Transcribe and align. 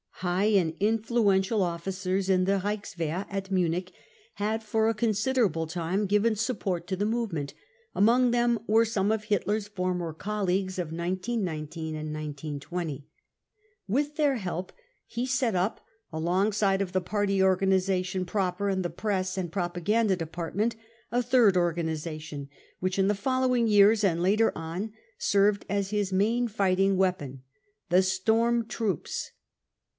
High 0.21 0.45
and 0.45 0.75
influential 0.79 1.63
officers 1.63 2.29
in 2.29 2.45
the 2.45 2.59
Reichswehr 2.59 3.25
at 3.29 3.49
Munich 3.49 3.91
had 4.35 4.63
for 4.63 4.87
a 4.87 4.93
considerable 4.95 5.65
time 5.65 6.05
given 6.07 6.35
support 6.35 6.85
to 6.87 6.95
the 6.95 7.05
movement; 7.07 7.55
among 7.95 8.29
them 8.29 8.59
were 8.67 8.85
some 8.85 9.11
of 9.11 9.25
Hitler's 9.25 9.67
former 9.67 10.13
colleagues 10.13 10.77
of 10.77 10.85
1919 10.87 11.95
and 11.95 12.13
1920. 12.13 13.07
With 13.87 14.15
their 14.15 14.35
help 14.35 14.71
he 15.07 15.25
set 15.25 15.55
up, 15.55 15.81
alongside 16.11 16.83
of 16.83 16.91
the 16.93 17.01
party 17.01 17.41
organisation 17.41 18.23
proper 18.25 18.69
and 18.69 18.85
the 18.85 18.91
Press 18.91 19.37
and 19.37 19.51
propaganda 19.51 20.15
department, 20.15 20.75
a 21.11 21.23
third 21.23 21.55
organis 21.55 22.05
ation, 22.05 22.47
which 22.79 22.99
in 22.99 23.07
the 23.07 23.15
following 23.15 23.67
years 23.67 24.03
and 24.03 24.21
later 24.21 24.51
on 24.55 24.93
served 25.17 25.65
as 25.67 25.89
his 25.89 26.13
main 26.13 26.47
fighting 26.47 26.91
c 26.93 26.97
weapon: 26.97 27.41
the 27.89 28.03
storm 28.03 28.67
troops. 28.67 29.31